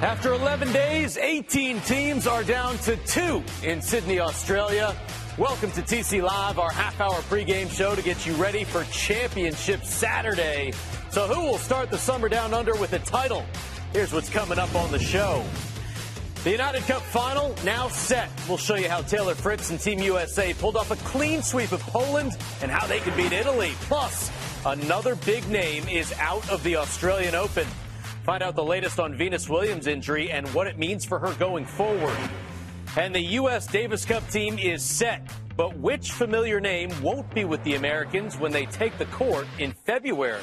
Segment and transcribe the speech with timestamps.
[0.00, 4.94] After 11 days, 18 teams are down to two in Sydney, Australia.
[5.36, 9.84] Welcome to TC Live, our half hour pregame show to get you ready for Championship
[9.84, 10.72] Saturday.
[11.10, 13.44] So, who will start the summer down under with a title?
[13.92, 15.44] Here's what's coming up on the show.
[16.44, 18.30] The United Cup final now set.
[18.48, 21.80] We'll show you how Taylor Fritz and Team USA pulled off a clean sweep of
[21.80, 23.72] Poland and how they can beat Italy.
[23.80, 24.30] Plus,
[24.64, 27.66] another big name is out of the Australian Open.
[28.28, 31.64] Find out the latest on Venus Williams' injury and what it means for her going
[31.64, 32.14] forward.
[32.94, 33.66] And the U.S.
[33.66, 35.26] Davis Cup team is set.
[35.56, 39.72] But which familiar name won't be with the Americans when they take the court in
[39.72, 40.42] February?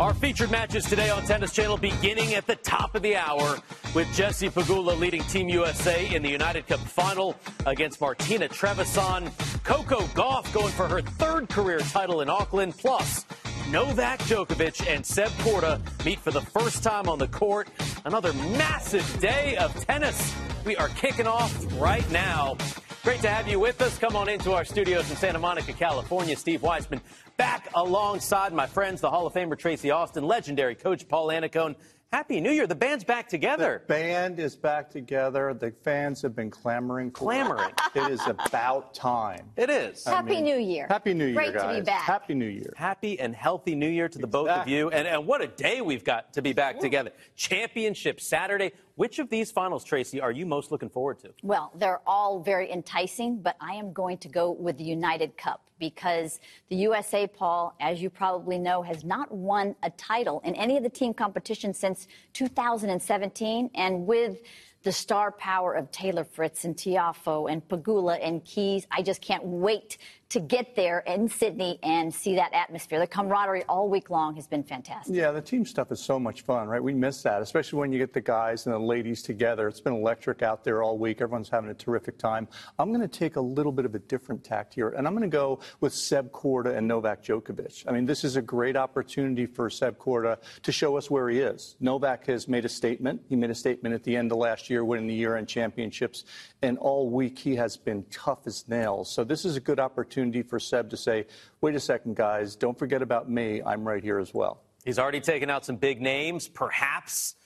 [0.00, 3.58] Our featured matches today on Tennis Channel beginning at the top of the hour
[3.94, 9.30] with Jessie Pegula leading Team USA in the United Cup final against Martina Trevisan.
[9.64, 12.76] Coco Gauff going for her third career title in Auckland.
[12.78, 13.26] Plus,
[13.70, 17.68] Novak Djokovic and Seb Korda meet for the first time on the court.
[18.04, 20.34] Another massive day of tennis.
[20.64, 22.56] We are kicking off right now.
[23.02, 23.98] Great to have you with us.
[23.98, 26.36] Come on into our studios in Santa Monica, California.
[26.36, 27.00] Steve Weisman
[27.36, 31.74] back alongside my friends, the Hall of Famer Tracy Austin, legendary coach Paul Annacone.
[32.12, 32.66] Happy New Year.
[32.66, 33.82] The band's back together.
[33.88, 35.54] The band is back together.
[35.54, 37.10] The fans have been clamoring.
[37.10, 37.72] For Clamoring.
[37.94, 39.50] It is about time.
[39.56, 40.04] It is.
[40.04, 40.86] Happy mean, New Year.
[40.88, 41.76] Happy New Year, Great guys.
[41.76, 42.02] to be back.
[42.02, 42.72] Happy New Year.
[42.76, 44.90] Happy and healthy New Year to the both of you.
[44.90, 47.10] And, and what a day we've got to be back together.
[47.34, 48.72] Championship Saturday.
[48.94, 51.32] Which of these finals, Tracy, are you most looking forward to?
[51.42, 55.62] Well, they're all very enticing, but I am going to go with the United Cup
[55.78, 60.76] because the USA, Paul, as you probably know, has not won a title in any
[60.76, 63.70] of the team competitions since 2017.
[63.74, 64.42] And with
[64.82, 69.44] the star power of Taylor Fritz and Tiafoe and Pegula and Keys, I just can't
[69.44, 69.96] wait
[70.32, 72.98] to get there in Sydney and see that atmosphere.
[72.98, 75.14] The camaraderie all week long has been fantastic.
[75.14, 76.82] Yeah, the team stuff is so much fun, right?
[76.82, 79.68] We miss that, especially when you get the guys and the ladies together.
[79.68, 81.20] It's been electric out there all week.
[81.20, 82.48] Everyone's having a terrific time.
[82.78, 85.30] I'm going to take a little bit of a different tact here, and I'm going
[85.30, 87.86] to go with Seb Korda and Novak Djokovic.
[87.86, 91.40] I mean, this is a great opportunity for Seb Korda to show us where he
[91.40, 91.76] is.
[91.78, 93.20] Novak has made a statement.
[93.28, 96.24] He made a statement at the end of last year, winning the year-end championships,
[96.62, 99.14] and all week he has been tough as nails.
[99.14, 101.26] So this is a good opportunity for Seb to say,
[101.60, 103.62] wait a second, guys, don't forget about me.
[103.64, 104.60] I'm right here as well.
[104.84, 106.48] He's already taken out some big names.
[106.48, 107.36] Perhaps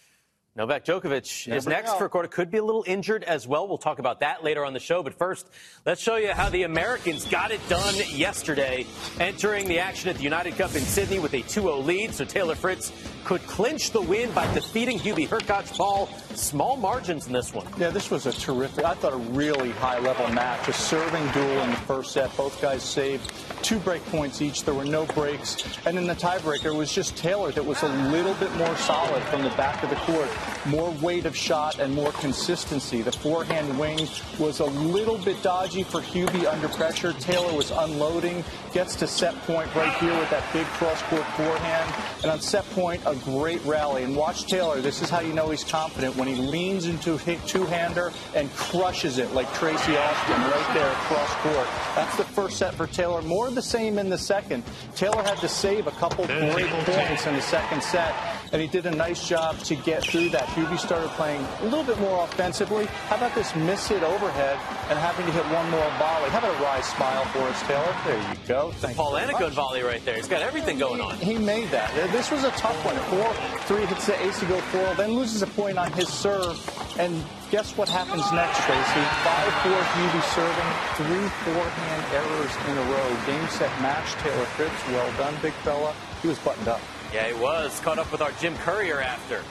[0.56, 1.98] Novak Djokovic is next know.
[1.98, 2.30] for Korda.
[2.30, 3.68] Could be a little injured as well.
[3.68, 5.02] We'll talk about that later on the show.
[5.02, 5.50] But first,
[5.84, 8.86] let's show you how the Americans got it done yesterday,
[9.20, 12.14] entering the action at the United Cup in Sydney with a 2-0 lead.
[12.14, 12.90] So Taylor Fritz
[13.24, 15.76] could clinch the win by defeating Hubie Hurkacz.
[15.76, 17.66] Paul, small margins in this one.
[17.76, 20.68] Yeah, this was a terrific, I thought a really high level match.
[20.68, 22.34] A serving duel in the first set.
[22.34, 23.30] Both guys saved
[23.62, 24.64] two break points each.
[24.64, 25.66] There were no breaks.
[25.84, 29.22] And in the tiebreaker, it was just Taylor that was a little bit more solid
[29.24, 30.30] from the back of the court.
[30.66, 33.02] More weight of shot and more consistency.
[33.02, 34.08] The forehand wing
[34.38, 37.12] was a little bit dodgy for Hubie under pressure.
[37.14, 41.94] Taylor was unloading, gets to set point right here with that big cross court forehand.
[42.22, 44.02] And on set point, a great rally.
[44.02, 44.80] And watch Taylor.
[44.80, 48.52] This is how you know he's confident when he leans into a hit two-hander and
[48.54, 51.68] crushes it like Tracy Austin right there cross court.
[51.94, 53.22] That's the first set for Taylor.
[53.22, 54.64] More of the same in the second.
[54.94, 58.14] Taylor had to save a couple great points in the second set,
[58.52, 60.44] and he did a nice job to get through that.
[60.48, 62.86] Hubie started playing a little bit more offensively.
[63.08, 64.58] How about this miss hit overhead
[64.88, 66.30] and having to hit one more volley?
[66.30, 67.94] How about a wry smile for us, Taylor?
[68.04, 68.70] There you go.
[68.72, 70.16] Thank Paul Annacone volley right there.
[70.16, 71.16] He's got everything going on.
[71.18, 71.92] He made that.
[72.12, 72.96] This was a tough one.
[73.10, 73.32] Four,
[73.66, 76.56] three hits the ace to go four, then loses a point on his serve.
[76.98, 79.04] And guess what happens next, Tracy?
[79.26, 83.16] Five, four, Hubie serving, three forehand errors in a row.
[83.26, 84.14] Game, set, match.
[84.22, 85.94] Taylor Fritz, well done, big fella.
[86.22, 86.80] He was buttoned up.
[87.12, 87.78] Yeah, he was.
[87.80, 89.42] Caught up with our Jim Courier after.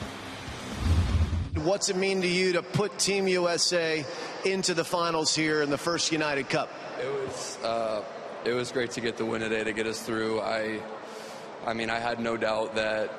[1.62, 4.06] What's it mean to you to put Team USA
[4.44, 6.70] into the finals here in the first United Cup?
[7.02, 8.04] It was uh,
[8.44, 10.42] it was great to get the win today to get us through.
[10.42, 10.82] I
[11.66, 13.10] I mean I had no doubt that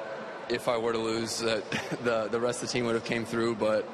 [0.49, 1.69] if I were to lose that
[2.05, 3.89] the the rest of the team would have came through, but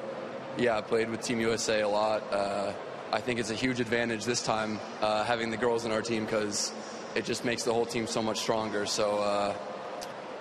[0.57, 2.21] yeah, I played with Team USA a lot.
[2.31, 2.73] Uh,
[3.11, 6.25] I think it's a huge advantage this time uh, having the girls in our team
[6.25, 6.73] because
[7.15, 8.85] it just makes the whole team so much stronger.
[8.85, 9.55] So uh,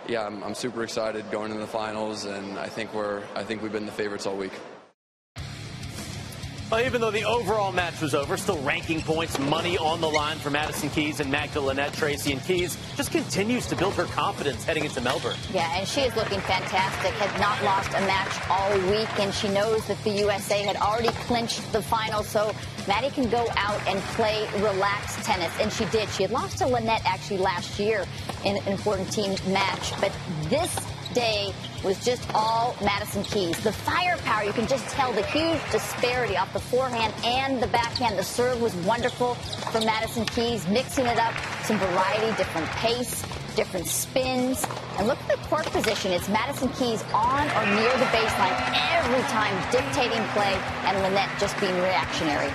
[0.08, 3.62] yeah, I'm, I'm super excited going into the finals, and I think we're I think
[3.62, 4.52] we've been the favorites all week.
[6.72, 10.38] Well, even though the overall match was over, still ranking points, money on the line
[10.38, 12.32] for Madison Keys and Magda Linette Tracy.
[12.32, 15.36] And Keys just continues to build her confidence heading into Melbourne.
[15.52, 17.12] Yeah, and she is looking fantastic.
[17.12, 21.10] Has not lost a match all week, and she knows that the USA had already
[21.28, 22.54] clinched the final, so
[22.88, 25.52] Maddie can go out and play relaxed tennis.
[25.60, 26.08] And she did.
[26.08, 28.06] She had lost to Linette actually last year
[28.46, 30.10] in an important team match, but
[30.44, 30.74] this
[31.12, 31.52] day
[31.84, 33.58] was just all Madison Keys.
[33.62, 38.18] The firepower, you can just tell the huge disparity off the forehand and the backhand.
[38.18, 43.22] The serve was wonderful for Madison Keys, mixing it up, some variety, different pace,
[43.56, 44.66] different spins.
[44.98, 46.12] And look at the court position.
[46.12, 48.56] It's Madison Keys on or near the baseline
[48.96, 50.54] every time dictating play,
[50.84, 52.50] and Linette just being reactionary.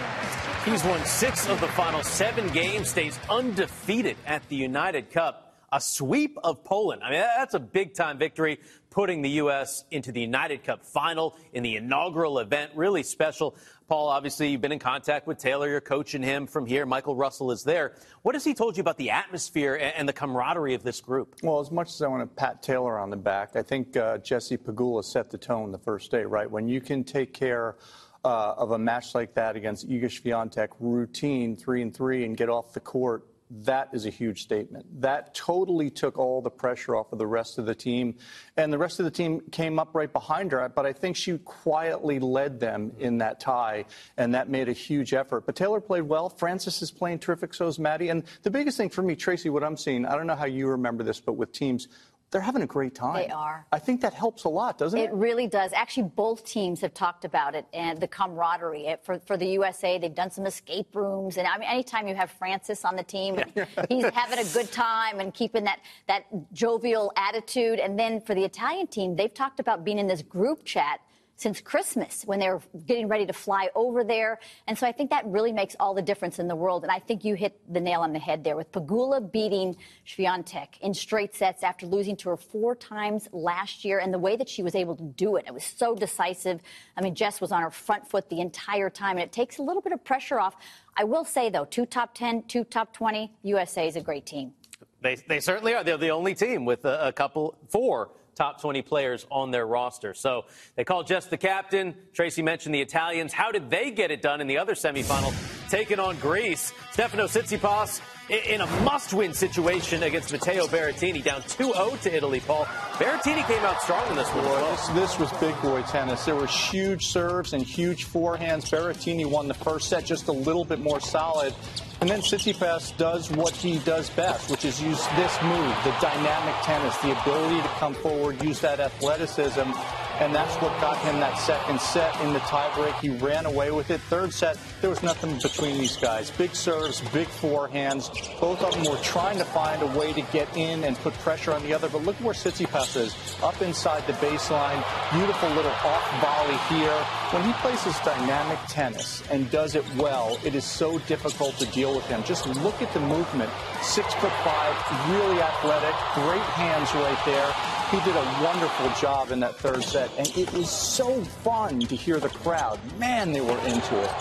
[0.66, 5.82] He's won six of the final seven games, stays undefeated at the United Cup a
[5.82, 7.04] sweep of Poland.
[7.04, 8.60] I mean, that's a big time victory,
[8.90, 9.84] putting the U.S.
[9.92, 12.72] into the United Cup final in the inaugural event.
[12.76, 13.56] Really special.
[13.88, 15.70] Paul, obviously, you've been in contact with Taylor.
[15.70, 16.86] You're coaching him from here.
[16.86, 17.96] Michael Russell is there.
[18.22, 21.36] What has he told you about the atmosphere and the camaraderie of this group?
[21.44, 24.18] Well, as much as I want to pat Taylor on the back, I think uh,
[24.20, 26.50] Jessie Pegula set the tone the first day, right?
[26.50, 27.78] When you can take care
[28.26, 32.50] uh, of a match like that against Iga Swiatek, routine three and three, and get
[32.50, 35.02] off the court that is a huge statement.
[35.02, 38.16] That totally took all the pressure off of the rest of the team.
[38.58, 40.68] And the rest of the team came up right behind her.
[40.70, 43.86] But I think she quietly led them in that tie,
[44.18, 45.46] and that made a huge effort.
[45.46, 46.30] But Taylor played well.
[46.30, 48.10] Francis is playing terrific, so is Maddie.
[48.10, 50.68] And the biggest thing for me, Tracy, what I'm seeing, I don't know how you
[50.68, 51.88] remember this, but with teams,
[52.32, 53.16] they're having a great time.
[53.16, 53.66] They are.
[53.72, 55.06] I think that helps a lot, doesn't it?
[55.06, 55.72] It really does.
[55.72, 58.98] Actually, both teams have talked about it and the camaraderie.
[59.04, 61.38] For, for the USA, they've done some escape rooms.
[61.38, 63.38] And I mean, anytime you have Francis on the team,
[63.90, 67.80] he's having a good time and keeping that, that jovial attitude.
[67.80, 71.00] And then for the Italian team, they've talked about being in this group chat
[71.38, 74.40] since Christmas when they were getting ready to fly over there.
[74.66, 76.84] And so I think that really makes all the difference in the world.
[76.84, 80.80] And I think you hit the nail on the head there with Pegula beating Swiatek
[80.82, 84.00] in straight sets after losing to her four times last year.
[84.00, 86.60] And the way that she was able to do it, it was so decisive.
[86.98, 89.62] I mean, Jess was on her front foot the entire time, and it takes a
[89.62, 90.56] little bit of pressure off.
[90.96, 94.54] I will say, though, two top 10, two top 20, USA is a great team.
[95.02, 95.84] They, they certainly are.
[95.84, 100.14] They're the only team with a, a couple, four top 20 players on their roster.
[100.14, 100.46] So
[100.76, 101.96] they call Jess the captain.
[102.14, 103.34] Tracy mentioned the Italians.
[103.34, 105.57] How did they get it done in the other semifinal?
[105.70, 106.74] Taking on Greece.
[106.92, 112.66] Stefano Tsitsipas in a must-win situation against Matteo Berrettini, down 2-0 to Italy, Paul.
[112.96, 114.44] Berrettini came out strong in this one.
[114.46, 114.72] Well.
[114.72, 116.26] This, this, was big boy tennis.
[116.26, 118.70] There were huge serves and huge forehands.
[118.70, 121.54] Berrettini won the first set just a little bit more solid.
[122.02, 126.56] And then Tsitsipas does what he does best, which is use this move, the dynamic
[126.64, 129.72] tennis, the ability to come forward, use that athleticism
[130.20, 133.00] and that's what got him that second set in the tiebreak.
[133.00, 134.02] He ran away with it.
[134.02, 136.32] Third set, there was nothing between these guys.
[136.32, 138.10] Big serves, big forehands.
[138.40, 141.54] Both of them were trying to find a way to get in and put pressure
[141.54, 141.90] on the other.
[141.90, 144.84] But look where Tsitsipas is, up inside the baseline.
[145.14, 147.06] Beautiful little off volley here.
[147.32, 151.66] When he plays his dynamic tennis and does it well, it is so difficult to
[151.68, 152.24] deal with him.
[152.24, 153.50] Just look at the movement.
[153.82, 157.54] Six foot five, really athletic, great hands right there.
[157.92, 161.96] He did a wonderful job in that third set, and it was so fun to
[161.98, 162.80] hear the crowd.
[162.98, 164.12] Man, they were into it.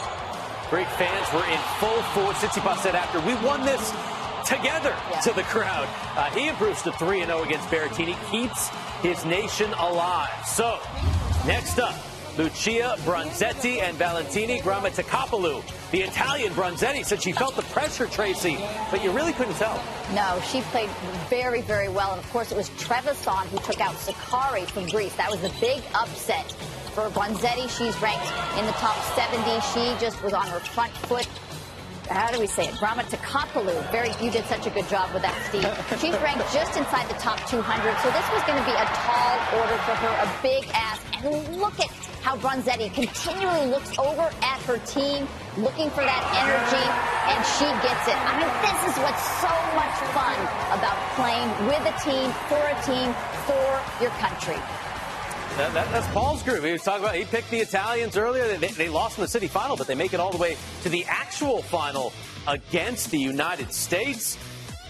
[0.69, 2.39] Great fans were in full force.
[2.39, 3.93] Tsitsipas said after we won this
[4.45, 5.21] together yeah.
[5.21, 5.89] to the crowd.
[6.17, 8.69] Uh, he improves to 3 0 against Berrettini, keeps
[9.01, 10.45] his nation alive.
[10.45, 10.81] So,
[11.47, 11.95] next up,
[12.37, 15.63] Lucia Bronzetti and Valentini Grammatikopoulou.
[15.91, 18.59] The Italian Bronzetti said she felt the pressure, Tracy,
[18.91, 19.83] but you really couldn't tell.
[20.15, 20.91] No, she played
[21.31, 22.13] very, very well.
[22.13, 25.15] And of course, it was Trevisan who took out Sakkari from Greece.
[25.17, 26.53] That was a big upset
[26.93, 27.71] for Bronzetti.
[27.71, 29.43] She's ranked in the top 70.
[29.73, 31.29] She just was on her front foot
[32.09, 32.75] how do we say it?
[32.75, 33.91] Grammatikopoulou.
[33.91, 35.67] Very, you did such a good job with that, Steve.
[35.99, 37.67] She's ranked just inside the top 200,
[37.99, 41.03] so this was going to be a tall order for her, a big ask.
[41.25, 41.91] And look at
[42.27, 46.87] how Bronzetti continually looks over at her team, looking for that energy,
[47.31, 48.19] and she gets it.
[48.19, 50.35] I mean, this is what's so much fun
[50.75, 53.15] about playing with a team, for a team,
[53.47, 54.59] for your country.
[55.55, 56.65] That, that, that's Paul's group.
[56.65, 58.57] He was talking about he picked the Italians earlier.
[58.57, 60.89] They, they lost in the city final, but they make it all the way to
[60.89, 62.13] the actual final
[62.49, 64.37] against the United States.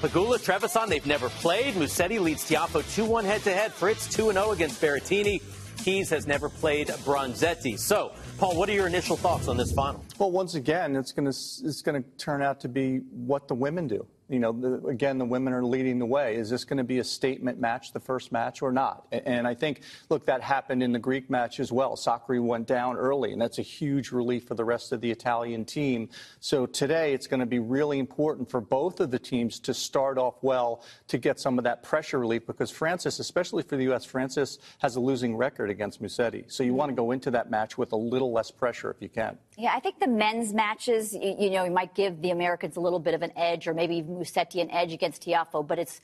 [0.00, 1.75] Pegula, Trevisan, they've never played.
[1.75, 3.75] Musetti leads Tiafoe 2-1 head-to-head.
[3.75, 5.43] Fritz 2-0 against Berrettini.
[5.78, 7.78] Keys has never played Bronzetti.
[7.78, 10.04] So Paul, what are your initial thoughts on this final?
[10.18, 13.54] Well, once again, it's going to it's going to turn out to be what the
[13.54, 16.35] women do you know, the, again, the women are leading the way.
[16.35, 19.06] Is this going to be a statement match, the first match, or not?
[19.12, 21.97] And I think, look, that happened in the Greek match as well.
[21.97, 25.64] Sakkari went down early, and that's a huge relief for the rest of the Italian
[25.64, 26.09] team.
[26.40, 30.18] So today, it's going to be really important for both of the teams to start
[30.18, 34.04] off well to get some of that pressure relief because Francis, especially for the U.S.,
[34.04, 36.50] Francis has a losing record against Musetti.
[36.50, 39.09] So you want to go into that match with a little less pressure if you
[39.09, 39.38] can.
[39.56, 42.80] Yeah, I think the men's matches, you, you know, you might give the Americans a
[42.80, 46.00] little bit of an edge or maybe Musetti an edge against Tiafoe, but it's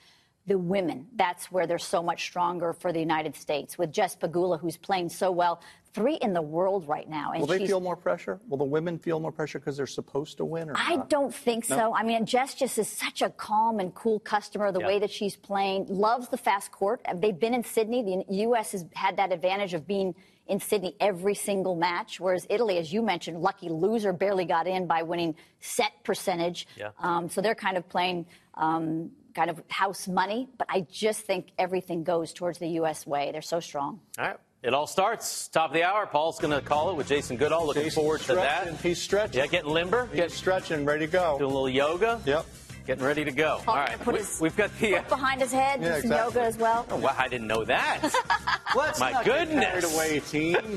[0.47, 1.07] the women.
[1.15, 3.79] That's where they're so much stronger for the United States.
[3.79, 5.61] With Jess Pegula, who's playing so well,
[5.93, 7.33] three in the world right now.
[7.33, 8.41] And Will they feel more pressure?
[8.49, 10.71] Will the women feel more pressure because they're supposed to win?
[10.71, 11.11] Or I not?
[11.11, 11.77] don't think no?
[11.77, 11.95] so.
[11.95, 14.73] I mean, Jess just is such a calm and cool customer.
[14.73, 14.87] The yeah.
[14.87, 17.03] way that she's playing, loves the fast court.
[17.15, 18.03] They've been in Sydney.
[18.03, 18.73] The U.S.
[18.73, 20.15] has had that advantage of being
[20.47, 24.87] in Sydney every single match, whereas Italy, as you mentioned, lucky loser, barely got in
[24.87, 26.67] by winning set percentage.
[26.77, 26.91] Yeah.
[26.99, 30.49] Um, so they're kind of playing um, kind of house money.
[30.59, 33.07] But I just think everything goes towards the U.S.
[33.07, 33.31] way.
[33.33, 34.01] They're so strong.
[34.19, 34.37] All right.
[34.63, 36.07] It all starts top of the hour.
[36.07, 37.67] Paul's going to call it with Jason Goodall.
[37.67, 38.69] Looking Jason forward to that.
[38.77, 39.41] He's stretching.
[39.41, 40.07] Yeah, getting limber.
[40.07, 41.37] He's getting stretching, ready to go.
[41.39, 42.21] Doing a little yoga.
[42.25, 42.47] Yep.
[42.87, 43.61] Getting ready to go.
[43.65, 45.97] Paul All right, put his we, have got the uh, behind his head, yeah, some
[46.01, 46.35] exactly.
[46.35, 46.87] yoga as well.
[46.91, 48.01] Oh, well, I didn't know that.
[48.77, 49.85] Let's My not goodness.
[49.85, 50.57] Get away, team.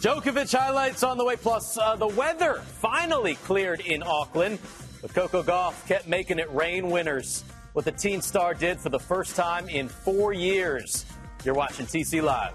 [0.00, 1.36] Djokovic highlights on the way.
[1.36, 4.58] Plus, uh, the weather finally cleared in Auckland.
[5.02, 7.44] But Coco Gauff kept making it rain winners.
[7.72, 11.04] What the teen star did for the first time in four years.
[11.44, 12.54] You're watching TC Live.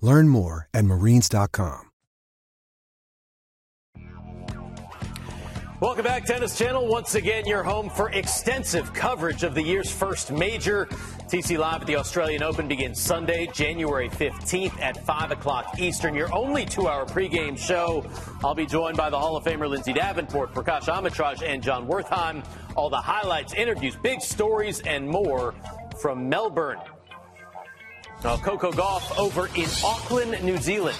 [0.00, 1.90] Learn more at marines.com.
[5.80, 6.88] Welcome back, Tennis Channel.
[6.88, 10.84] Once again, your home for extensive coverage of the year's first major.
[11.30, 16.14] TC Live at the Australian Open begins Sunday, January 15th at 5 o'clock Eastern.
[16.14, 18.04] Your only two hour pregame show.
[18.44, 22.44] I'll be joined by the Hall of Famer Lindsay Davenport, Prakash Amritraj, and Jon Wertheim.
[22.76, 25.54] All the highlights, interviews, big stories, and more
[25.98, 26.76] from Melbourne.
[28.22, 30.98] Coco Gauff over in Auckland, New Zealand.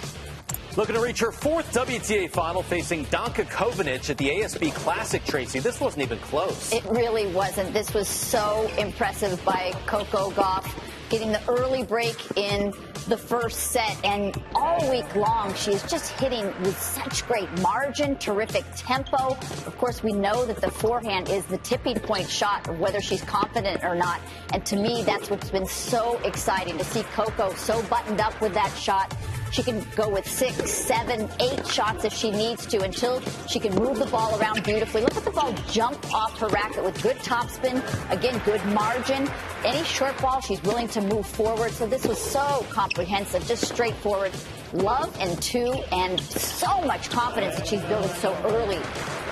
[0.77, 5.59] Looking to reach her fourth WTA final facing Danka Kovinic at the ASB Classic, Tracy.
[5.59, 6.73] This wasn't even close.
[6.73, 7.75] It really wasn't.
[7.75, 10.65] This was so impressive by Coco Gauff
[11.11, 12.73] getting the early break in
[13.09, 14.03] the first set.
[14.05, 19.37] And all week long, she is just hitting with such great margin, terrific tempo.
[19.67, 23.23] Of course, we know that the forehand is the tipping point shot of whether she's
[23.23, 24.21] confident or not.
[24.55, 28.55] And to me, that's what's been so exciting to see Coco so buttoned up with
[28.55, 29.15] that shot.
[29.53, 33.75] She can go with six, seven, eight shots if she needs to until she can
[33.75, 35.03] move the ball around beautifully.
[35.03, 37.83] Look at the ball jump off her racket with good topspin.
[38.13, 39.29] Again, good margin.
[39.65, 41.73] Any short ball, she's willing to move forward.
[41.73, 44.33] So this was so comprehensive, just straightforward.
[44.73, 48.79] Love and two, and so much confidence that she's building so early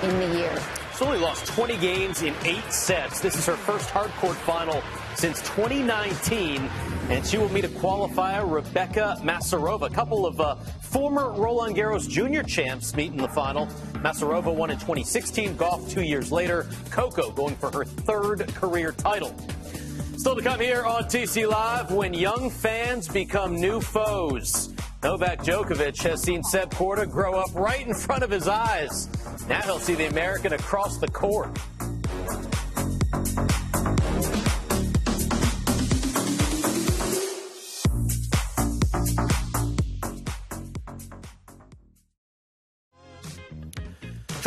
[0.03, 0.61] in the year.
[0.91, 3.21] She's only lost 20 games in eight sets.
[3.21, 4.83] This is her first hard court final
[5.19, 6.61] since 2019,
[7.09, 9.87] and she will meet a qualifier, Rebecca Masarova.
[9.87, 13.67] A couple of uh, former Roland Garros Junior champs meet in the final.
[13.95, 16.67] Masarova won in 2016, Gauff two years later.
[16.89, 19.35] Coco going for her third career title.
[20.15, 24.73] Still to come here on TC Live when young fans become new foes.
[25.03, 29.09] Novak Djokovic has seen Seb Korda grow up right in front of his eyes.
[29.49, 31.59] Now he'll see the American across the court.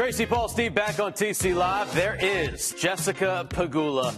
[0.03, 1.95] Tracy Paul Steve back on TC Live.
[1.95, 4.13] There is Jessica Pegula.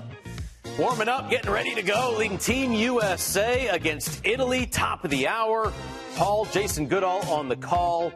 [0.79, 5.75] Warming up, getting ready to go, leading Team USA against Italy, top of the hour.
[6.17, 8.15] Paul, Jason Goodall on the call.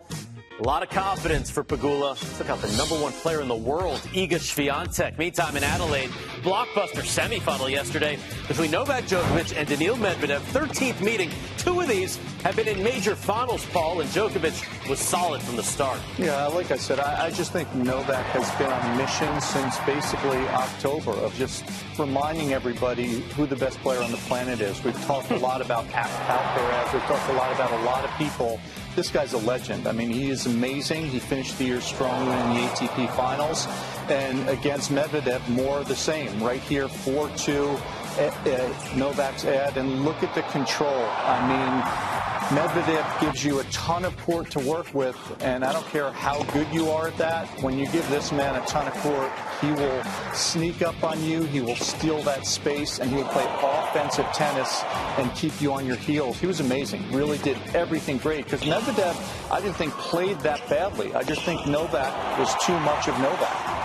[0.60, 2.16] A lot of confidence for Pegula.
[2.36, 5.16] Took out the number one player in the world, Iga Swiatek.
[5.16, 6.10] Meantime, in Adelaide,
[6.42, 10.40] blockbuster semifinal yesterday between Novak Djokovic and Daniil Medvedev.
[10.50, 11.30] 13th meeting.
[11.58, 15.62] Two of these have been in major finals, Paul, and Djokovic was solid from the
[15.62, 16.00] start.
[16.18, 19.78] Yeah, like I said, I, I just think Novak has been on a mission since
[19.86, 21.64] basically October of just
[22.00, 24.82] reminding everybody who the best player on the planet is.
[24.82, 26.92] We've talked a lot about Alcaraz.
[26.92, 28.58] We've talked a lot about a lot of people
[28.95, 29.87] this guy's a legend.
[29.87, 31.07] I mean, he is amazing.
[31.07, 33.66] He finished the year strong in the ATP finals.
[34.09, 36.42] And against Medvedev, more of the same.
[36.42, 37.76] Right here, 4 2,
[38.18, 39.76] eh, eh, Novak's ad.
[39.76, 41.04] And look at the control.
[41.04, 45.87] I mean, Medvedev gives you a ton of court to work with, and I don't
[45.88, 47.47] care how good you are at that.
[47.62, 51.42] When you give this man a ton of court, he will sneak up on you,
[51.44, 54.82] he will steal that space, and he will play offensive tennis
[55.18, 56.38] and keep you on your heels.
[56.38, 57.10] He was amazing.
[57.12, 59.16] Really did everything great because Medvedev,
[59.50, 61.12] I didn't think played that badly.
[61.14, 63.78] I just think Novak was too much of Novak.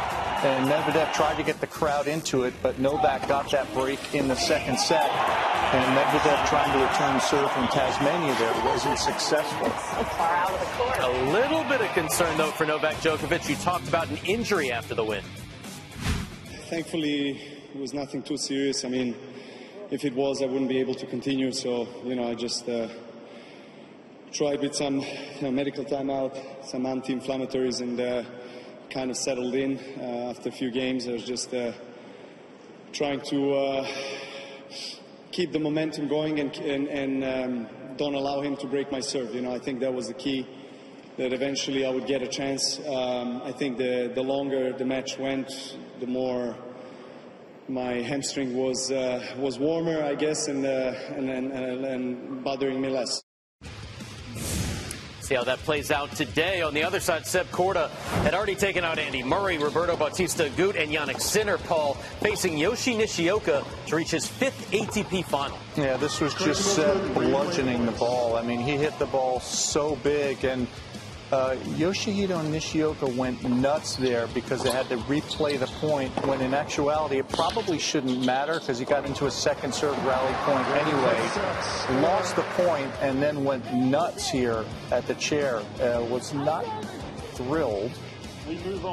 [0.44, 4.28] And Medvedev tried to get the crowd into it, but Novak got that break in
[4.28, 5.10] the second set.
[5.10, 9.68] And Medvedev trying to return serve from Tasmania there wasn't successful.
[9.68, 11.00] So far out of the court.
[11.00, 13.50] A little bit of concern, though, for Novak Djokovic.
[13.50, 15.24] You talked about an injury after the win.
[16.74, 17.40] Thankfully,
[17.72, 18.84] it was nothing too serious.
[18.84, 19.16] I mean,
[19.92, 21.52] if it was, I wouldn't be able to continue.
[21.52, 22.88] So, you know, I just uh,
[24.32, 28.24] tried with some you know, medical timeout, some anti-inflammatories, and uh,
[28.90, 31.08] kind of settled in uh, after a few games.
[31.08, 31.74] I was just uh,
[32.92, 33.88] trying to uh,
[35.32, 39.36] keep the momentum going and, and, and um, don't allow him to break my serve.
[39.36, 40.48] You know, I think that was the key.
[41.18, 42.80] That eventually I would get a chance.
[42.80, 46.56] Um, I think the the longer the match went, the more
[47.68, 52.90] my hamstring was uh, was warmer, I guess, and, uh, and, and, and bothering me
[52.90, 53.24] less.
[55.22, 56.62] See how that plays out today.
[56.64, 57.90] On the other side, Seb Korda
[58.24, 62.98] had already taken out Andy Murray, Roberto Bautista Agut, and Jannik Sinner, Paul, facing Yoshi
[62.98, 65.58] Nishioka to reach his fifth ATP final.
[65.78, 68.36] Yeah, this was just Seb bludgeoning the ball.
[68.36, 70.68] I mean, he hit the ball so big, and
[71.34, 76.54] uh, Yoshihito Nishioka went nuts there because they had to replay the point when in
[76.54, 82.02] actuality it probably shouldn't matter because he got into a second serve rally point anyway.
[82.04, 85.64] Lost the point and then went nuts here at the chair.
[85.82, 86.66] Uh, was not
[87.32, 87.92] thrilled.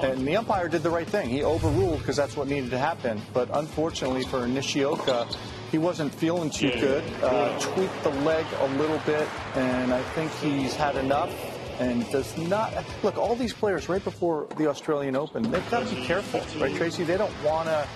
[0.02, 1.28] And the umpire did the right thing.
[1.28, 3.20] He overruled because that's what needed to happen.
[3.34, 5.28] But unfortunately for Nishioka,
[5.70, 7.04] he wasn't feeling too good.
[7.22, 11.34] Uh, tweaked the leg a little bit, and I think he's had enough
[11.80, 15.42] and does not look all these players right before the Australian Open.
[15.50, 17.02] They've got to be careful, right, Tracy?
[17.04, 17.88] They don't want to.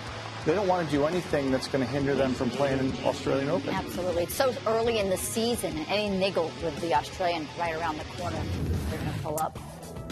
[0.45, 3.49] They don't want to do anything that's going to hinder them from playing in Australian
[3.49, 3.69] Open.
[3.69, 4.23] Absolutely.
[4.23, 5.75] It's so early in the season.
[5.87, 8.39] Any niggle with the Australian right around the corner,
[8.91, 9.57] they're going to pull up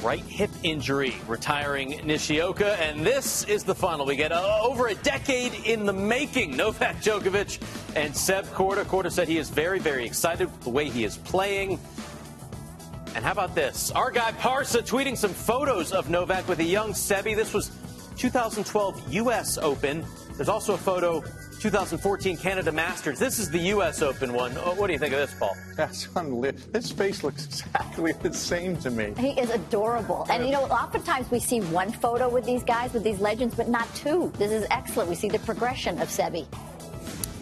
[0.02, 2.82] right hip injury, retiring Nishioka.
[2.82, 4.08] And this is the final.
[4.08, 6.58] We get uh, over a decade in the making.
[6.58, 7.60] Novak Djokovic
[7.96, 8.86] and Seb Korda.
[8.86, 11.80] Korda said he is very, very excited with the way he is playing.
[13.16, 13.92] And how about this?
[13.92, 17.36] Our guy Parsa tweeting some photos of Novak with a young Sebi.
[17.36, 17.72] This was
[18.18, 19.58] 2012 U.S.
[19.58, 20.04] Open.
[20.36, 21.24] There's also a photo
[21.60, 23.20] 2014 Canada Masters.
[23.20, 24.02] This is the U.S.
[24.02, 24.52] Open one.
[24.54, 25.56] What do you think of this, Paul?
[25.76, 26.74] That's unbelievable.
[26.74, 29.14] His face looks exactly the same to me.
[29.18, 30.26] He is adorable.
[30.30, 33.70] And, you know, oftentimes we see one photo with these guys, with these legends, but
[33.70, 34.32] not two.
[34.38, 35.10] This is excellent.
[35.10, 36.48] We see the progression of Sebi.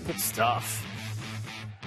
[0.05, 0.85] Good stuff.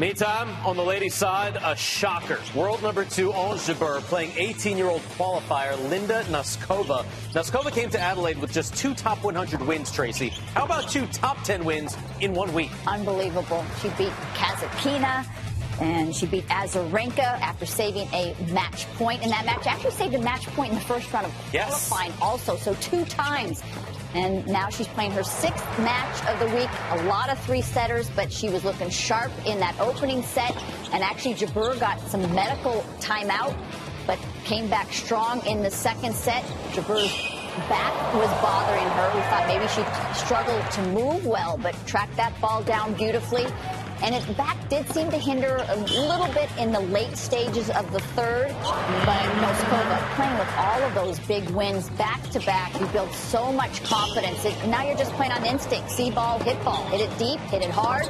[0.01, 2.41] Meantime, on the ladies' side, a shocker.
[2.53, 7.05] World number two, Ons Jabeur, playing 18-year-old qualifier Linda Noskova.
[7.33, 10.31] Noskova came to Adelaide with just two top 100 wins, Tracy.
[10.55, 12.73] How about two top 10 wins in one week?
[12.89, 13.65] Unbelievable.
[13.81, 15.25] She beat Kasatkina.
[15.81, 19.67] And she beat Azarenka after saving a match point in that match.
[19.67, 22.57] Actually saved a match point in the first round of qualifying also.
[22.57, 23.61] So two times
[24.15, 26.71] and now she's playing her sixth match of the week.
[26.91, 30.57] A lot of three setters, but she was looking sharp in that opening set.
[30.93, 33.57] And actually, Jabeur got some medical timeout,
[34.07, 36.45] but came back strong in the second set.
[36.73, 37.13] Jabeur's
[37.69, 39.13] back was bothering her.
[39.15, 39.85] We thought maybe she
[40.19, 43.47] struggled to move well, but tracked that ball down beautifully.
[44.03, 47.91] And its back did seem to hinder a little bit in the late stages of
[47.93, 48.49] the third.
[49.07, 53.53] But Noskova playing with all of those big wins back to back, you build so
[53.53, 54.45] much confidence.
[54.45, 55.91] It, now you're just playing on instinct.
[55.91, 58.05] See ball, hit ball, hit it deep, hit it hard,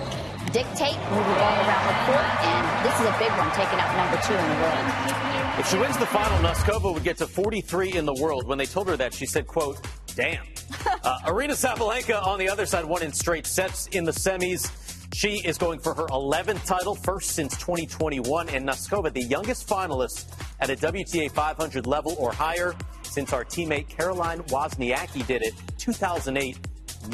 [0.53, 2.27] dictate, move the ball around the court.
[2.43, 5.35] And this is a big one, taking out number two in the world.
[5.59, 8.47] If she wins the final, Noskova would get to 43 in the world.
[8.47, 9.79] When they told her that, she said, quote,
[10.17, 10.43] damn.
[11.05, 14.71] uh, Aryna Sabalenka on the other side won in straight sets in the semis.
[15.15, 20.27] She is going for her 11th title, first since 2021, and Noskova, the youngest finalist
[20.59, 22.75] at a WTA 500 level or higher
[23.05, 26.59] since our teammate Caroline Wozniacki did it 2008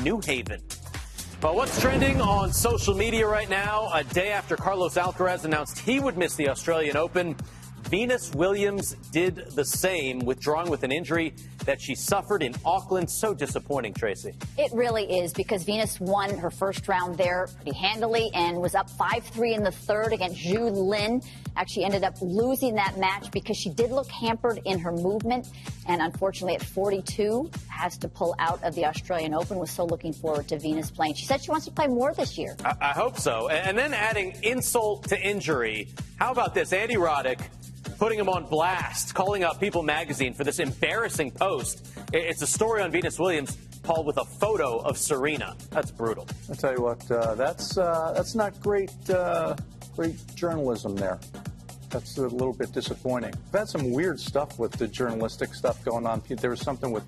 [0.02, 0.62] New Haven.
[1.42, 3.90] But what's trending on social media right now?
[3.92, 7.36] A day after Carlos Alcaraz announced he would miss the Australian Open,
[7.90, 13.11] Venus Williams did the same, withdrawing with an injury that she suffered in Auckland.
[13.11, 14.33] So disappointing, Tracy.
[14.57, 18.88] It really is because Venus won her first round there pretty handily and was up
[18.90, 21.20] 5 3 in the third against Zhu Lin.
[21.57, 25.48] Actually, ended up losing that match because she did look hampered in her movement.
[25.88, 29.59] And unfortunately, at 42, has to pull out of the Australian Open.
[29.59, 31.14] Was so looking forward to Venus playing.
[31.14, 32.55] She said she wants to play more this year.
[32.64, 33.48] I, I hope so.
[33.48, 35.88] And then adding insult to injury.
[36.20, 36.72] How about this?
[36.72, 37.40] Andy Roddick
[37.99, 41.87] putting him on blast, calling out People magazine for this embarrassing post.
[42.12, 45.57] It's a story on Venus Williams, Paul, with a photo of Serena.
[45.71, 46.27] That's brutal.
[46.49, 49.57] I'll tell you what, uh, that's uh, that's not great uh,
[49.97, 51.19] great journalism there.
[51.90, 53.35] That's a little bit disappointing.
[53.47, 56.23] We've had some weird stuff with the journalistic stuff going on.
[56.29, 57.05] There was something with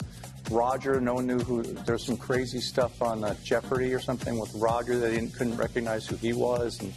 [0.51, 1.01] Roger.
[1.01, 1.63] No one knew who.
[1.63, 4.99] There's some crazy stuff on uh, Jeopardy or something with Roger.
[4.99, 6.81] That didn't, couldn't recognize who he was.
[6.81, 6.93] And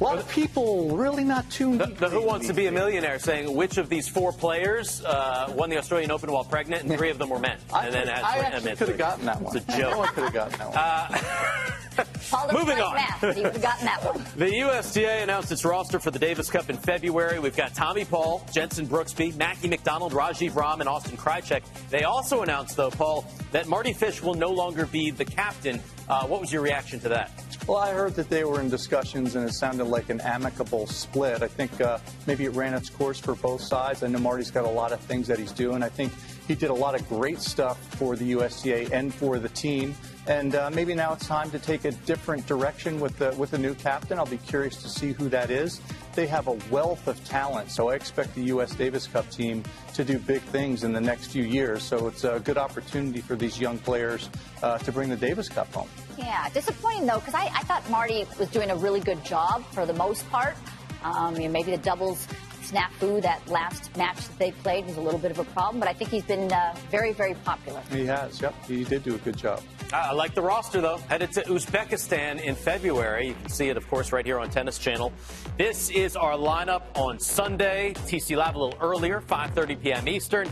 [0.00, 1.80] a lot of people really not tuned.
[1.80, 5.52] The, the Who Wants to Be a Millionaire saying which of these four players uh,
[5.56, 7.58] won the Australian Open while pregnant, and three of them were men.
[7.72, 9.56] I, and then I actually could have gotten that one.
[9.56, 9.96] It's a joke.
[9.96, 10.76] I could have gotten that one.
[10.76, 12.94] Uh, moving on.
[12.94, 14.24] Math, you would have gotten that one.
[14.36, 17.40] The USTA announced its roster for the Davis Cup in February.
[17.40, 21.62] We've got Tommy Paul, Jensen Brooksby, Mackie McDonald, Rajiv Ram, and Austin Krajicek.
[21.90, 25.80] They also announced, though, Paul, that Mardy Fish will no longer be the captain.
[26.08, 27.32] Uh, what was your reaction to that?
[27.68, 31.42] Well, I heard that they were in discussions, and it sounded like an amicable split.
[31.42, 34.02] I think uh, maybe it ran its course for both sides.
[34.02, 35.82] I know Mardy's got a lot of things that he's doing.
[35.82, 36.14] I think
[36.46, 39.94] he did a lot of great stuff for the USTA and for the team.
[40.28, 43.58] And uh, maybe now it's time to take a different direction with the with the
[43.58, 44.18] new captain.
[44.18, 45.80] I'll be curious to see who that is.
[46.14, 48.74] They have a wealth of talent, so I expect the U.S.
[48.74, 49.62] Davis Cup team
[49.94, 51.82] to do big things in the next few years.
[51.82, 54.28] So it's a good opportunity for these young players
[54.62, 55.88] uh, to bring the Davis Cup home.
[56.18, 59.86] Yeah, disappointing though, because I, I, thought Mardy was doing a really good job for
[59.86, 60.56] the most part.
[61.04, 62.26] Um, you know, maybe the doubles
[62.70, 65.88] snafu that last match that they played was a little bit of a problem, but
[65.88, 67.80] I think he's been uh, very, very popular.
[67.90, 68.54] He has, yep.
[68.66, 69.62] He did do a good job.
[69.92, 70.98] I like the roster, though.
[71.08, 73.28] Headed to Uzbekistan in February.
[73.28, 75.12] You can see it, of course, right here on Tennis Channel.
[75.56, 77.94] This is our lineup on Sunday.
[77.94, 80.08] TC Live a little earlier, 5.30 p.m.
[80.08, 80.48] Eastern.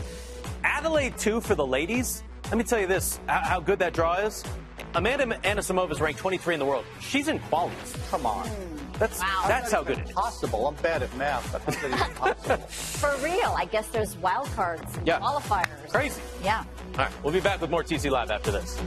[0.63, 2.23] Adelaide 2 for the ladies.
[2.45, 4.43] Let me tell you this, how good that draw is.
[4.95, 6.85] Amanda Anisimova is ranked 23 in the world.
[6.99, 8.09] She's in qualies.
[8.09, 8.49] Come on.
[8.99, 9.45] That's wow.
[9.47, 10.11] that's how good it is.
[10.11, 10.67] Possible.
[10.67, 11.53] I'm bad at math.
[11.53, 12.57] I think that is possible.
[12.67, 13.53] For real.
[13.57, 15.19] I guess there's wild cards and yeah.
[15.19, 15.89] qualifiers.
[15.91, 16.21] Crazy.
[16.43, 16.63] Yeah.
[16.93, 17.23] All right.
[17.23, 18.79] We'll be back with more TC Live after this.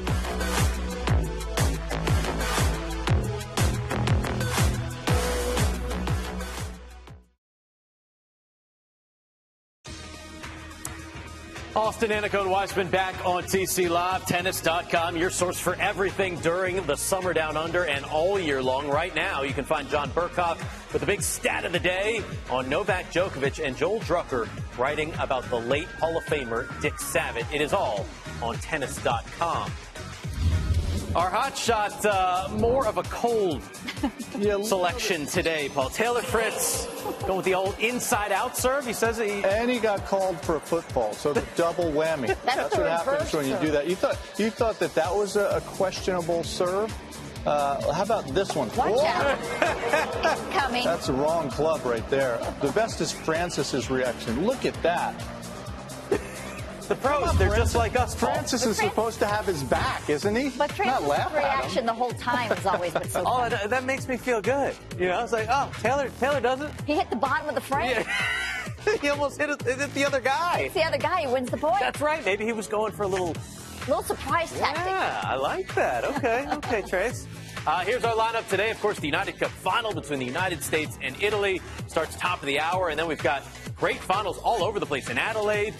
[12.00, 17.34] Austin Annacone Weisman back on TC Live, tennis.com, your source for everything during the summer
[17.34, 18.88] down under and all year long.
[18.88, 20.56] Right now, you can find John Berkok
[20.94, 25.44] with the big stat of the day on Novak Djokovic and Joel Drucker writing about
[25.50, 27.44] the late Hall of Famer Dick Savitt.
[27.54, 28.06] It is all
[28.40, 29.70] on tennis.com.
[31.16, 33.62] Our hot shot, uh, more of a cold
[34.64, 35.90] selection today, Paul.
[35.90, 36.86] Taylor Fritz
[37.22, 38.86] going with the old inside out serve.
[38.86, 39.42] He says he.
[39.42, 42.28] And he got called for a foot fault, so the double whammy.
[42.44, 43.88] That's, That's what happens when you do that.
[43.88, 46.96] You thought, you thought that that was a, a questionable serve?
[47.44, 48.68] Uh, how about this one?
[48.76, 49.38] Watch out.
[50.52, 50.84] Coming.
[50.84, 52.38] That's the wrong club right there.
[52.60, 54.46] The best is Francis's reaction.
[54.46, 55.20] Look at that
[56.90, 57.38] the pros.
[57.38, 58.14] They're just like us.
[58.14, 60.50] Francis is supposed to have his back, isn't he?
[60.50, 63.22] But Francis' reaction the whole time has always been so.
[63.26, 64.74] oh, that, that, makes me feel good.
[64.98, 66.70] You know, it's like, oh, Taylor, Taylor does it.
[66.86, 67.90] He hit the bottom of the frame.
[67.90, 68.96] Yeah.
[69.00, 70.62] he almost hit, it, hit the other guy.
[70.66, 71.80] It's the other guy who wins the point.
[71.80, 72.24] That's right.
[72.24, 73.34] Maybe he was going for a little.
[73.88, 74.84] Little surprise tactic.
[74.86, 76.04] Yeah, I like that.
[76.04, 77.26] Okay, okay, Trace.
[77.66, 78.70] Uh, here's our lineup today.
[78.70, 82.46] Of course, the United Cup final between the United States and Italy starts top of
[82.46, 83.42] the hour, and then we've got
[83.76, 85.74] great finals all over the place in Adelaide,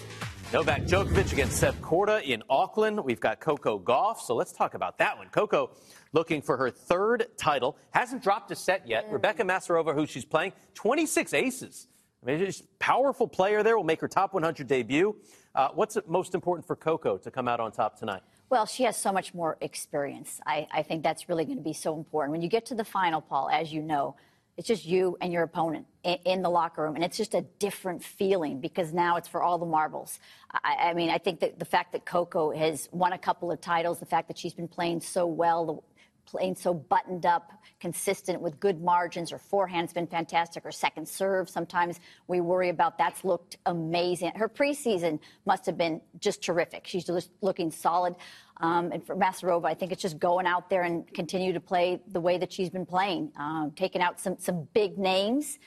[0.53, 3.01] Novak Djokovic against Seb Korda in Auckland.
[3.05, 5.29] We've got Coco Gauff, so let's talk about that one.
[5.29, 5.71] Coco
[6.11, 7.77] looking for her third title.
[7.91, 9.07] Hasn't dropped a set yet.
[9.07, 9.13] Mm.
[9.13, 11.87] Rebecca Masarova, who she's playing, 26 aces.
[12.21, 13.77] I mean, she's a powerful player there.
[13.77, 15.15] Will make her top 100 debut.
[15.55, 18.21] Uh, what's most important for Coco to come out on top tonight?
[18.49, 20.41] Well, she has so much more experience.
[20.45, 22.33] I, I think that's really going to be so important.
[22.33, 24.17] When you get to the final, Paul, as you know,
[24.57, 28.03] it's just you and your opponent in, the locker room, and it's just a different
[28.03, 30.19] feeling because now it's for all the marbles.
[30.51, 33.61] I, I, mean, I think that the fact that Coco has won a couple of
[33.61, 35.77] titles, the fact that she's been playing so well, the
[36.25, 39.31] playing so buttoned up, consistent with good margins.
[39.31, 40.63] Her forehand's been fantastic.
[40.63, 42.97] Her second serve, sometimes we worry about.
[42.97, 44.31] That's looked amazing.
[44.35, 46.87] Her preseason must have been just terrific.
[46.87, 48.15] She's just looking solid.
[48.61, 51.99] Um, and for Masarova, I think it's just going out there and continue to play
[52.11, 55.59] the way that she's been playing, um, taking out some some big names.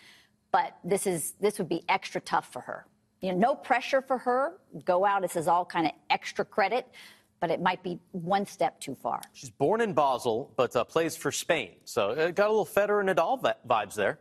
[0.53, 2.87] But this is this would be extra tough for her.
[3.21, 4.59] You know, no pressure for her.
[4.85, 5.23] Go out.
[5.23, 6.87] This is all kind of extra credit
[7.45, 9.21] but it might be one step too far.
[9.35, 11.73] She's born in Basel, but uh, plays for Spain.
[11.85, 14.19] So it got a little Federer Nadal vibes there.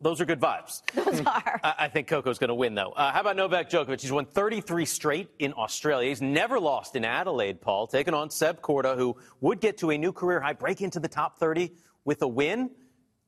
[0.00, 0.82] Those are good vibes.
[0.94, 1.60] Those are.
[1.62, 2.92] I, I think Coco's going to win, though.
[2.92, 4.00] Uh, how about Novak Djokovic?
[4.00, 6.08] He's won 33 straight in Australia.
[6.08, 9.98] He's never lost in Adelaide, Paul, taking on Seb Korda, who would get to a
[9.98, 11.72] new career high, break into the top 30
[12.04, 12.70] with a win.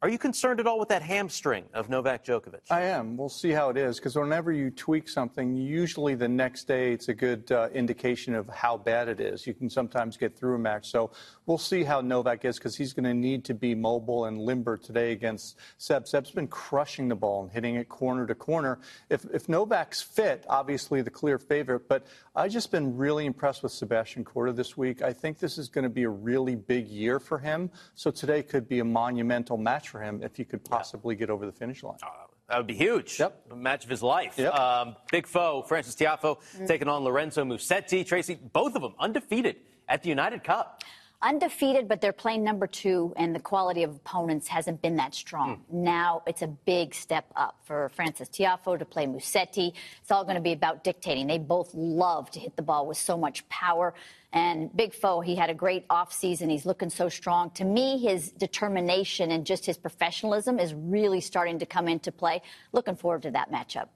[0.04, 2.70] Are you concerned at all with that hamstring of Novak Djokovic?
[2.70, 3.16] I am.
[3.16, 7.08] We'll see how it is because whenever you tweak something, usually the next day it's
[7.08, 9.46] a good uh, indication of how bad it is.
[9.46, 10.90] You can sometimes get through a match.
[10.90, 11.10] So
[11.46, 14.76] we'll see how Novak is because he's going to need to be mobile and limber
[14.76, 16.06] today against Seb.
[16.06, 18.80] Seb's been crushing the ball and hitting it corner to corner.
[19.08, 23.72] If, if Novak's fit, obviously the clear favorite, but I've just been really impressed with
[23.72, 25.00] Sebastian Korda this week.
[25.00, 27.70] I think this is going to be a really big year for him.
[27.94, 31.20] So today could be a monumental match for him if he could possibly yeah.
[31.20, 31.96] get over the finish line.
[32.02, 32.08] Uh,
[32.48, 33.20] that would be huge.
[33.20, 33.46] Yep.
[33.52, 34.34] A match of his life.
[34.36, 34.52] Yep.
[34.52, 36.66] Um, big foe, Francis Tiafoe, mm-hmm.
[36.66, 38.04] taking on Lorenzo Musetti.
[38.04, 39.54] Tracy, both of them undefeated
[39.88, 40.82] at the United Cup
[41.22, 45.56] undefeated, but they're playing number two, and the quality of opponents hasn't been that strong.
[45.56, 45.60] Mm.
[45.72, 49.72] Now it's a big step up for Francis Tiafoe to play Musetti.
[50.02, 51.26] It's all going to be about dictating.
[51.26, 53.94] They both love to hit the ball with so much power.
[54.32, 56.50] And Big Foe, he had a great offseason.
[56.50, 57.50] He's looking so strong.
[57.52, 62.42] To me, his determination and just his professionalism is really starting to come into play.
[62.72, 63.88] Looking forward to that matchup.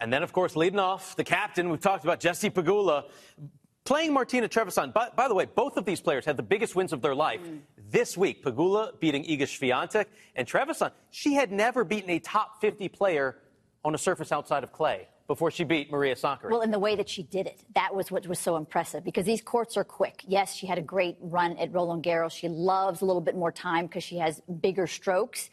[0.00, 3.04] And then, of course, leading off, the captain, we've talked about Jesse Pegula
[3.84, 6.94] Playing Martina Trevisan, by, by, the way, both of these players had the biggest wins
[6.94, 7.60] of their life mm.
[7.90, 8.42] this week.
[8.42, 13.36] Pegula beating Iga Swiatek, and Trevisan, she had never beaten a top 50 player
[13.84, 16.50] on a surface outside of clay before she beat Maria Sakkari.
[16.50, 19.26] Well, in the way that she did it, that was what was so impressive because
[19.26, 20.22] these courts are quick.
[20.26, 22.32] Yes, she had a great run at Roland Garros.
[22.32, 25.50] She loves a little bit more time because she has bigger strokes,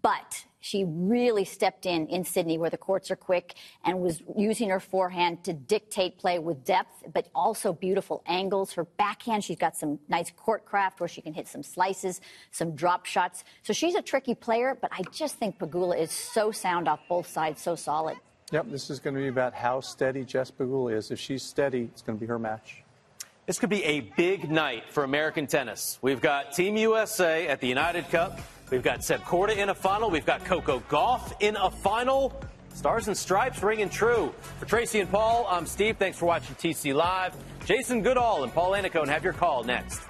[0.00, 4.70] but she really stepped in in Sydney where the courts are quick and was using
[4.70, 8.72] her forehand to dictate play with depth, but also beautiful angles.
[8.72, 12.20] Her backhand, she's got some nice court craft where she can hit some slices,
[12.52, 13.42] some drop shots.
[13.64, 17.26] So she's a tricky player, but I just think Pegula is so sound off both
[17.26, 18.16] sides, so solid.
[18.52, 21.10] Yep, this is going to be about how steady Jess Pegula is.
[21.10, 22.84] If she's steady, it's going to be her match.
[23.46, 25.98] This could be a big night for American tennis.
[26.00, 28.38] We've got Team USA at the United Cup.
[28.72, 30.08] We've got Seb Korda in a final.
[30.08, 32.32] We've got Coco Gauff in a final.
[32.72, 34.34] Stars and stripes ringing true.
[34.60, 35.98] For Tracy and Paul, I'm Steve.
[35.98, 37.34] Thanks for watching TC Live.
[37.66, 40.00] Jason Goodall and Paul Annacone have your call next.